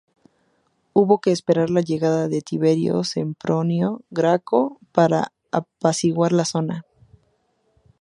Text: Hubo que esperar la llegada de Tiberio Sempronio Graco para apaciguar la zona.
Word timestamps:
Hubo 0.93 1.19
que 1.21 1.31
esperar 1.31 1.69
la 1.69 1.81
llegada 1.81 2.27
de 2.27 2.41
Tiberio 2.41 3.03
Sempronio 3.03 4.01
Graco 4.09 4.79
para 4.91 5.31
apaciguar 5.51 6.31
la 6.31 6.43
zona. 6.43 6.87